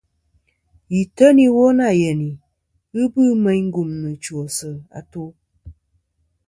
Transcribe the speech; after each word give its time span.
Yì 0.93 1.01
teyn 1.15 1.37
iwo 1.47 1.65
nâ 1.77 1.87
yenì, 2.01 2.29
ghɨ 2.93 3.03
bɨ 3.13 3.23
meyn 3.43 3.65
gumnɨ 3.73 4.09
chwosɨ 4.23 4.69
atu. 4.97 5.23